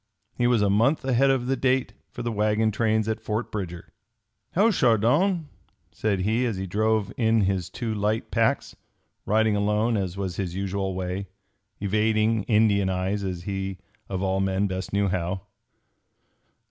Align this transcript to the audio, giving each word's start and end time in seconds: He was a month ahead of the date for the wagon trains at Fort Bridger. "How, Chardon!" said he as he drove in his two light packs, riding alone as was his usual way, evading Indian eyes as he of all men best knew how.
He 0.33 0.47
was 0.47 0.63
a 0.63 0.69
month 0.71 1.05
ahead 1.05 1.29
of 1.29 1.45
the 1.45 1.55
date 1.55 1.93
for 2.09 2.23
the 2.23 2.31
wagon 2.31 2.71
trains 2.71 3.07
at 3.07 3.21
Fort 3.21 3.51
Bridger. 3.51 3.93
"How, 4.53 4.71
Chardon!" 4.71 5.47
said 5.91 6.21
he 6.21 6.43
as 6.47 6.57
he 6.57 6.65
drove 6.65 7.13
in 7.17 7.41
his 7.41 7.69
two 7.69 7.93
light 7.93 8.31
packs, 8.31 8.75
riding 9.27 9.55
alone 9.55 9.97
as 9.97 10.17
was 10.17 10.37
his 10.37 10.55
usual 10.55 10.95
way, 10.95 11.27
evading 11.79 12.45
Indian 12.45 12.89
eyes 12.89 13.23
as 13.23 13.43
he 13.43 13.77
of 14.09 14.23
all 14.23 14.39
men 14.39 14.65
best 14.65 14.91
knew 14.91 15.07
how. 15.07 15.41